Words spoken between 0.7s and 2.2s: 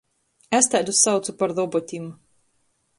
taidus saucu par robotim.